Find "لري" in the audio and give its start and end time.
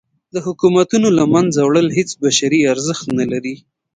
3.31-3.55